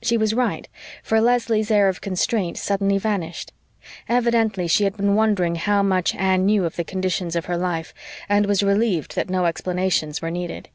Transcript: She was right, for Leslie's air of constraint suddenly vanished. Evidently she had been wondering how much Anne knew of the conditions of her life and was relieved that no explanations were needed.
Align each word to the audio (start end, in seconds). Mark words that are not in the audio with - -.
She 0.00 0.16
was 0.16 0.32
right, 0.32 0.68
for 1.02 1.20
Leslie's 1.20 1.68
air 1.68 1.88
of 1.88 2.00
constraint 2.00 2.56
suddenly 2.56 2.98
vanished. 2.98 3.50
Evidently 4.08 4.68
she 4.68 4.84
had 4.84 4.96
been 4.96 5.16
wondering 5.16 5.56
how 5.56 5.82
much 5.82 6.14
Anne 6.14 6.46
knew 6.46 6.64
of 6.64 6.76
the 6.76 6.84
conditions 6.84 7.34
of 7.34 7.46
her 7.46 7.56
life 7.56 7.92
and 8.28 8.46
was 8.46 8.62
relieved 8.62 9.16
that 9.16 9.28
no 9.28 9.44
explanations 9.46 10.22
were 10.22 10.30
needed. 10.30 10.68